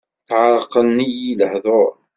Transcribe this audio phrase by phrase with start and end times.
[0.49, 1.89] Ɛerqen-iyi lehduṛ.